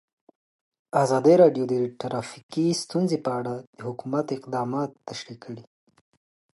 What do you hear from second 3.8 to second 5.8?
حکومت اقدامات تشریح کړي.